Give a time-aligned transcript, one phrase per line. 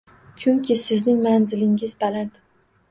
[0.43, 2.43] Chunki sizning manzilingiz baland